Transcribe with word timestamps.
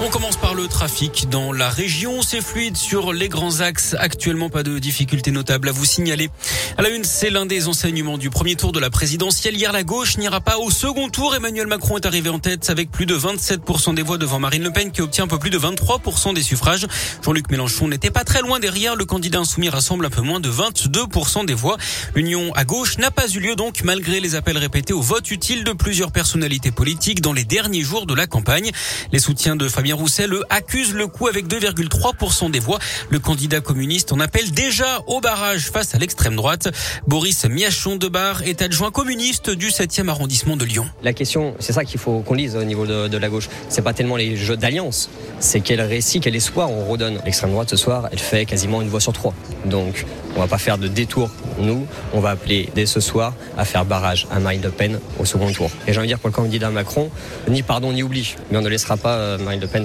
On 0.00 0.10
commence 0.10 0.36
par 0.36 0.54
le 0.54 0.68
trafic 0.68 1.28
dans 1.28 1.52
la 1.52 1.68
région. 1.68 2.22
C'est 2.22 2.40
fluide 2.40 2.76
sur 2.76 3.12
les 3.12 3.28
grands 3.28 3.60
axes. 3.60 3.96
Actuellement, 3.98 4.48
pas 4.48 4.62
de 4.62 4.78
difficultés 4.78 5.32
notables 5.32 5.68
à 5.68 5.72
vous 5.72 5.84
signaler. 5.84 6.30
À 6.76 6.82
la 6.82 6.90
une, 6.90 7.02
c'est 7.02 7.30
l'un 7.30 7.46
des 7.46 7.66
enseignements 7.66 8.16
du 8.16 8.30
premier 8.30 8.54
tour 8.54 8.70
de 8.70 8.78
la 8.78 8.90
présidentielle. 8.90 9.56
Hier, 9.56 9.72
la 9.72 9.82
gauche 9.82 10.16
n'ira 10.16 10.40
pas 10.40 10.58
au 10.58 10.70
second 10.70 11.08
tour. 11.08 11.34
Emmanuel 11.34 11.66
Macron 11.66 11.96
est 11.96 12.06
arrivé 12.06 12.30
en 12.30 12.38
tête 12.38 12.70
avec 12.70 12.92
plus 12.92 13.06
de 13.06 13.18
27% 13.18 13.96
des 13.96 14.02
voix 14.02 14.18
devant 14.18 14.38
Marine 14.38 14.62
Le 14.62 14.70
Pen 14.70 14.92
qui 14.92 15.02
obtient 15.02 15.24
un 15.24 15.26
peu 15.26 15.40
plus 15.40 15.50
de 15.50 15.58
23% 15.58 16.32
des 16.32 16.42
suffrages. 16.42 16.86
Jean-Luc 17.24 17.50
Mélenchon 17.50 17.88
n'était 17.88 18.12
pas 18.12 18.22
très 18.22 18.40
loin 18.40 18.60
derrière. 18.60 18.94
Le 18.94 19.04
candidat 19.04 19.40
insoumis 19.40 19.68
rassemble 19.68 20.06
un 20.06 20.10
peu 20.10 20.22
moins 20.22 20.38
de 20.38 20.48
22% 20.48 21.44
des 21.44 21.54
voix. 21.54 21.76
L'union 22.14 22.54
à 22.54 22.64
gauche 22.64 22.98
n'a 22.98 23.10
pas 23.10 23.26
eu 23.26 23.40
lieu 23.40 23.56
donc 23.56 23.82
malgré 23.82 24.20
les 24.20 24.36
appels 24.36 24.58
répétés 24.58 24.92
au 24.92 25.02
vote 25.02 25.28
utile 25.32 25.64
de 25.64 25.72
plusieurs 25.72 26.12
personnalités 26.12 26.70
politiques 26.70 27.20
dans 27.20 27.32
les 27.32 27.44
derniers 27.44 27.82
jours 27.82 28.06
de 28.06 28.14
la 28.14 28.28
campagne. 28.28 28.70
Les 29.10 29.18
soutiens 29.18 29.56
de 29.56 29.68
Roussel 29.92 30.32
accuse 30.50 30.94
le 30.94 31.06
coup 31.06 31.26
avec 31.26 31.46
2,3% 31.46 32.50
des 32.50 32.58
voix. 32.58 32.78
Le 33.10 33.18
candidat 33.18 33.60
communiste 33.60 34.12
en 34.12 34.20
appelle 34.20 34.50
déjà 34.52 35.02
au 35.06 35.20
barrage 35.20 35.70
face 35.70 35.94
à 35.94 35.98
l'extrême 35.98 36.36
droite. 36.36 36.68
Boris 37.06 37.44
Miachon 37.44 37.96
de 37.96 38.08
Bar 38.08 38.42
est 38.42 38.62
adjoint 38.62 38.90
communiste 38.90 39.50
du 39.50 39.68
7e 39.68 40.08
arrondissement 40.08 40.56
de 40.56 40.64
Lyon. 40.64 40.86
La 41.02 41.12
question, 41.12 41.54
c'est 41.58 41.72
ça 41.72 41.84
qu'il 41.84 42.00
faut 42.00 42.20
qu'on 42.20 42.34
lise 42.34 42.56
au 42.56 42.64
niveau 42.64 42.86
de, 42.86 43.08
de 43.08 43.18
la 43.18 43.28
gauche. 43.28 43.48
C'est 43.68 43.82
pas 43.82 43.92
tellement 43.92 44.16
les 44.16 44.36
jeux 44.36 44.56
d'alliance, 44.56 45.10
c'est 45.40 45.60
quel 45.60 45.80
récit, 45.80 46.20
quel 46.20 46.36
espoir 46.36 46.70
on 46.70 46.84
redonne. 46.86 47.20
L'extrême 47.24 47.50
droite 47.50 47.70
ce 47.70 47.76
soir, 47.76 48.08
elle 48.12 48.18
fait 48.18 48.44
quasiment 48.44 48.82
une 48.82 48.88
voix 48.88 49.00
sur 49.00 49.12
trois. 49.12 49.34
Donc, 49.64 50.04
on 50.36 50.40
va 50.40 50.46
pas 50.46 50.58
faire 50.58 50.78
de 50.78 50.88
détour. 50.88 51.30
Nous, 51.58 51.86
on 52.12 52.20
va 52.20 52.30
appeler 52.30 52.68
dès 52.74 52.86
ce 52.86 53.00
soir 53.00 53.34
à 53.56 53.64
faire 53.64 53.84
barrage 53.84 54.26
à 54.30 54.38
Marine 54.38 54.62
Le 54.62 54.70
Pen 54.70 55.00
au 55.18 55.24
second 55.24 55.50
tour. 55.52 55.70
Et 55.86 55.92
j'ai 55.92 55.98
envie 55.98 56.06
de 56.06 56.12
dire 56.12 56.18
pour 56.18 56.28
le 56.28 56.34
candidat 56.34 56.70
Macron, 56.70 57.10
ni 57.48 57.62
pardon 57.62 57.92
ni 57.92 58.02
oubli. 58.02 58.36
Mais 58.50 58.58
on 58.58 58.62
ne 58.62 58.68
laissera 58.68 58.96
pas 58.96 59.14
euh, 59.16 59.38
Marine 59.38 59.60
Le 59.60 59.66
Pen 59.66 59.77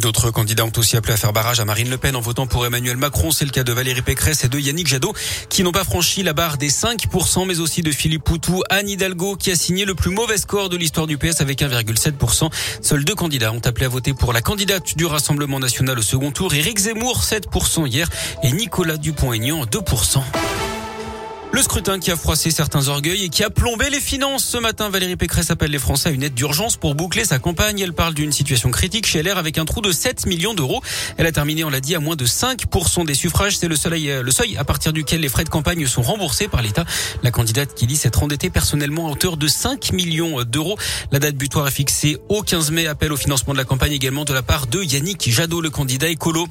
D'autres 0.00 0.30
candidats 0.30 0.64
ont 0.64 0.72
aussi 0.76 0.96
appelé 0.96 1.12
à 1.12 1.16
faire 1.16 1.32
barrage 1.32 1.60
à 1.60 1.64
Marine 1.64 1.90
Le 1.90 1.98
Pen 1.98 2.16
en 2.16 2.20
votant 2.20 2.46
pour 2.46 2.64
Emmanuel 2.64 2.96
Macron. 2.96 3.30
C'est 3.30 3.44
le 3.44 3.50
cas 3.50 3.64
de 3.64 3.72
Valérie 3.72 4.02
Pécresse 4.02 4.44
et 4.44 4.48
de 4.48 4.58
Yannick 4.58 4.86
Jadot 4.86 5.12
qui 5.48 5.62
n'ont 5.62 5.72
pas 5.72 5.84
franchi 5.84 6.22
la 6.22 6.32
barre 6.32 6.56
des 6.56 6.70
5%, 6.70 7.46
mais 7.46 7.60
aussi 7.60 7.82
de 7.82 7.90
Philippe 7.90 8.24
Poutou, 8.24 8.62
Anne 8.70 8.88
Hidalgo 8.88 9.36
qui 9.36 9.50
a 9.50 9.56
signé 9.56 9.84
le 9.84 9.94
plus 9.94 10.10
mauvais 10.10 10.38
score 10.38 10.68
de 10.68 10.76
l'histoire 10.76 11.06
du 11.06 11.18
PS 11.18 11.40
avec 11.40 11.60
1,7%. 11.60 12.50
Seuls 12.80 13.04
deux 13.04 13.14
candidats 13.14 13.52
ont 13.52 13.60
appelé 13.64 13.86
à 13.86 13.88
voter 13.88 14.14
pour 14.14 14.32
la 14.32 14.40
candidate 14.40 14.96
du 14.96 15.06
Rassemblement 15.06 15.58
national 15.58 15.98
au 15.98 16.02
second 16.02 16.30
tour. 16.30 16.54
Éric 16.54 16.78
Zemmour, 16.78 17.22
7% 17.22 17.86
hier 17.86 18.08
et 18.42 18.52
Nicolas 18.52 18.96
Dupont-Aignan, 18.96 19.64
2%. 19.64 20.22
Le 21.52 21.62
scrutin 21.62 21.98
qui 21.98 22.12
a 22.12 22.16
froissé 22.16 22.52
certains 22.52 22.86
orgueils 22.86 23.24
et 23.24 23.28
qui 23.28 23.42
a 23.42 23.50
plombé 23.50 23.90
les 23.90 24.00
finances. 24.00 24.44
Ce 24.44 24.56
matin, 24.56 24.88
Valérie 24.88 25.16
Pécresse 25.16 25.50
appelle 25.50 25.72
les 25.72 25.80
Français 25.80 26.10
à 26.10 26.12
une 26.12 26.22
aide 26.22 26.32
d'urgence 26.32 26.76
pour 26.76 26.94
boucler 26.94 27.24
sa 27.24 27.40
campagne. 27.40 27.80
Elle 27.80 27.92
parle 27.92 28.14
d'une 28.14 28.30
situation 28.30 28.70
critique 28.70 29.04
chez 29.04 29.20
LR 29.20 29.36
avec 29.36 29.58
un 29.58 29.64
trou 29.64 29.80
de 29.80 29.90
7 29.90 30.26
millions 30.26 30.54
d'euros. 30.54 30.80
Elle 31.16 31.26
a 31.26 31.32
terminé, 31.32 31.64
on 31.64 31.70
l'a 31.70 31.80
dit, 31.80 31.96
à 31.96 31.98
moins 31.98 32.14
de 32.14 32.24
5% 32.24 33.04
des 33.04 33.14
suffrages. 33.14 33.58
C'est 33.58 33.66
le 33.66 33.74
seuil, 33.74 34.12
le 34.22 34.30
seuil 34.30 34.56
à 34.58 34.64
partir 34.64 34.92
duquel 34.92 35.22
les 35.22 35.28
frais 35.28 35.42
de 35.42 35.48
campagne 35.48 35.84
sont 35.86 36.02
remboursés 36.02 36.46
par 36.46 36.62
l'État. 36.62 36.84
La 37.24 37.32
candidate 37.32 37.74
qui 37.74 37.88
dit 37.88 37.96
s'être 37.96 38.22
endettée 38.22 38.48
personnellement 38.48 39.08
à 39.08 39.10
hauteur 39.10 39.36
de 39.36 39.48
5 39.48 39.92
millions 39.92 40.44
d'euros. 40.44 40.78
La 41.10 41.18
date 41.18 41.34
butoir 41.34 41.66
est 41.66 41.72
fixée 41.72 42.18
au 42.28 42.42
15 42.42 42.70
mai. 42.70 42.86
Appel 42.86 43.12
au 43.12 43.16
financement 43.16 43.54
de 43.54 43.58
la 43.58 43.64
campagne 43.64 43.92
également 43.92 44.24
de 44.24 44.32
la 44.32 44.42
part 44.42 44.68
de 44.68 44.84
Yannick 44.84 45.28
Jadot, 45.28 45.60
le 45.60 45.70
candidat 45.70 46.08
écolo. 46.08 46.46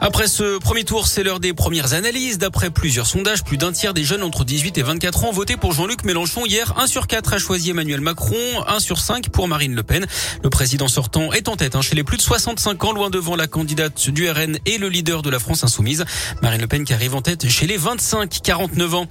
Après 0.00 0.28
ce 0.28 0.58
premier 0.58 0.84
tour, 0.84 1.08
c'est 1.08 1.24
l'heure 1.24 1.40
des 1.40 1.54
premières 1.54 1.94
analyses. 1.94 2.38
D'après 2.38 2.70
plusieurs 2.70 3.08
sondages, 3.08 3.42
plus 3.42 3.56
d'un 3.56 3.72
tiers 3.72 3.94
des 3.94 4.04
jeunes 4.04 4.22
entre 4.28 4.44
18 4.44 4.76
et 4.76 4.82
24 4.82 5.24
ans 5.24 5.32
voté 5.32 5.56
pour 5.56 5.72
Jean-Luc 5.72 6.04
Mélenchon 6.04 6.44
hier. 6.44 6.74
1 6.76 6.86
sur 6.86 7.06
4 7.06 7.32
a 7.32 7.38
choisi 7.38 7.70
Emmanuel 7.70 8.02
Macron, 8.02 8.36
1 8.66 8.78
sur 8.78 9.00
5 9.00 9.30
pour 9.30 9.48
Marine 9.48 9.74
Le 9.74 9.82
Pen. 9.82 10.06
Le 10.44 10.50
président 10.50 10.86
sortant 10.86 11.32
est 11.32 11.48
en 11.48 11.56
tête 11.56 11.76
hein, 11.76 11.80
chez 11.80 11.94
les 11.94 12.04
plus 12.04 12.18
de 12.18 12.22
65 12.22 12.84
ans, 12.84 12.92
loin 12.92 13.08
devant 13.08 13.36
la 13.36 13.46
candidate 13.46 14.10
du 14.10 14.30
RN 14.30 14.58
et 14.66 14.76
le 14.76 14.90
leader 14.90 15.22
de 15.22 15.30
la 15.30 15.38
France 15.38 15.64
insoumise. 15.64 16.04
Marine 16.42 16.60
Le 16.60 16.66
Pen 16.66 16.84
qui 16.84 16.92
arrive 16.92 17.14
en 17.14 17.22
tête 17.22 17.48
chez 17.48 17.66
les 17.66 17.78
25-49 17.78 18.94
ans. 18.94 19.06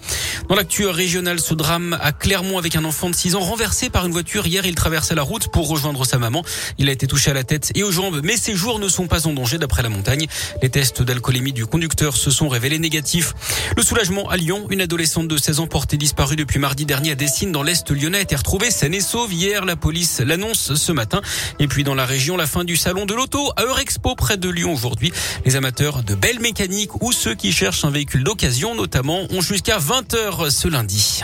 Dans 0.49 0.55
l'actu 0.55 0.85
régionale, 0.85 1.39
ce 1.39 1.55
drame 1.55 1.97
à 1.99 2.11
Clermont 2.11 2.59
avec 2.59 2.75
un 2.75 2.85
enfant 2.85 3.09
de 3.09 3.15
6 3.15 3.33
ans 3.33 3.39
renversé 3.39 3.89
par 3.89 4.05
une 4.05 4.11
voiture. 4.11 4.45
Hier, 4.45 4.67
il 4.67 4.75
traversait 4.75 5.15
la 5.15 5.23
route 5.23 5.47
pour 5.47 5.67
rejoindre 5.67 6.05
sa 6.05 6.19
maman. 6.19 6.43
Il 6.77 6.89
a 6.89 6.91
été 6.91 7.07
touché 7.07 7.31
à 7.31 7.33
la 7.33 7.43
tête 7.43 7.71
et 7.73 7.81
aux 7.81 7.91
jambes, 7.91 8.21
mais 8.23 8.37
ses 8.37 8.55
jours 8.55 8.77
ne 8.77 8.87
sont 8.87 9.07
pas 9.07 9.25
en 9.25 9.33
danger 9.33 9.57
d'après 9.57 9.81
la 9.81 9.89
montagne. 9.89 10.27
Les 10.61 10.69
tests 10.69 11.01
d'alcoolémie 11.01 11.53
du 11.53 11.65
conducteur 11.65 12.15
se 12.15 12.29
sont 12.29 12.49
révélés 12.49 12.77
négatifs. 12.77 13.33
Le 13.75 13.81
soulagement 13.81 14.29
à 14.29 14.37
Lyon, 14.37 14.67
une 14.69 14.81
adolescente 14.81 15.06
de 15.07 15.37
16 15.37 15.61
ans 15.61 15.67
portée 15.67 15.95
disparue 15.95 16.35
depuis 16.35 16.59
mardi 16.59 16.85
dernier 16.85 17.11
à 17.11 17.15
Dessines 17.15 17.53
dans 17.53 17.63
l'Est 17.63 17.89
lyonnais 17.91 18.17
a 18.17 18.21
été 18.21 18.35
retrouvée 18.35 18.69
saine 18.69 18.93
et 18.93 18.99
sauve. 18.99 19.33
Hier, 19.33 19.63
la 19.63 19.77
police 19.77 20.19
l'annonce 20.19 20.73
ce 20.73 20.91
matin. 20.91 21.21
Et 21.59 21.67
puis 21.69 21.85
dans 21.85 21.95
la 21.95 22.05
région, 22.05 22.35
la 22.35 22.45
fin 22.45 22.65
du 22.65 22.75
salon 22.75 23.05
de 23.05 23.13
l'auto 23.13 23.51
à 23.55 23.63
Eurexpo 23.63 24.15
près 24.15 24.35
de 24.35 24.49
Lyon 24.49 24.73
aujourd'hui. 24.73 25.13
Les 25.45 25.55
amateurs 25.55 26.03
de 26.03 26.13
belles 26.13 26.41
mécaniques 26.41 27.01
ou 27.01 27.13
ceux 27.13 27.35
qui 27.35 27.53
cherchent 27.53 27.85
un 27.85 27.89
véhicule 27.89 28.25
d'occasion 28.25 28.75
notamment 28.75 29.21
ont 29.29 29.41
jusqu'à 29.41 29.79
20h 29.79 30.49
ce 30.49 30.67
lundi. 30.67 31.21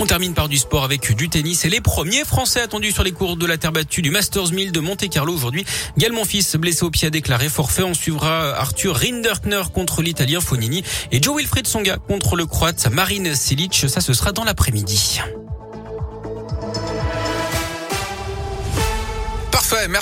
On 0.00 0.06
termine 0.06 0.32
par 0.32 0.48
du 0.48 0.56
sport 0.56 0.84
avec 0.84 1.12
du 1.16 1.28
tennis 1.28 1.64
et 1.64 1.68
les 1.68 1.80
premiers 1.80 2.24
Français 2.24 2.60
attendus 2.60 2.92
sur 2.92 3.02
les 3.02 3.10
cours 3.10 3.36
de 3.36 3.46
la 3.46 3.58
terre 3.58 3.72
battue 3.72 4.00
du 4.00 4.10
Masters 4.10 4.52
1000 4.52 4.70
de 4.70 4.78
Monte 4.78 5.08
Carlo 5.08 5.34
aujourd'hui. 5.34 5.64
Gaël 5.96 6.12
Monfils, 6.12 6.56
blessé 6.56 6.84
au 6.84 6.90
pied, 6.90 7.08
a 7.08 7.10
déclaré 7.10 7.48
forfait. 7.48 7.82
On 7.82 7.94
suivra 7.94 8.56
Arthur 8.56 8.94
Rinderkner 8.94 9.62
contre 9.74 10.02
l'Italien 10.02 10.40
Fonini 10.40 10.84
et 11.10 11.20
Joe 11.20 11.38
Wilfried 11.38 11.66
Songa 11.66 11.96
contre 11.96 12.36
le 12.36 12.46
Croate 12.46 12.88
Marine 12.92 13.34
Silic. 13.34 13.86
Ça, 13.88 14.00
ce 14.00 14.12
sera 14.12 14.30
dans 14.30 14.44
l'après-midi. 14.44 15.20
Parfait, 19.50 19.88
merci. 19.88 19.96